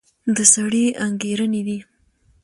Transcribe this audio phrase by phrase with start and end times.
[0.35, 1.77] د سړي انګېرنې دي.